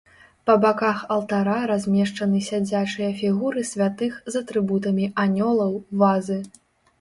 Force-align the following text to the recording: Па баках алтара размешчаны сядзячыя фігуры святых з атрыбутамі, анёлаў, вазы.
Па 0.49 0.53
баках 0.61 1.01
алтара 1.15 1.57
размешчаны 1.71 2.39
сядзячыя 2.45 3.09
фігуры 3.19 3.61
святых 3.73 4.17
з 4.37 4.43
атрыбутамі, 4.45 5.05
анёлаў, 5.27 5.79
вазы. 6.03 6.41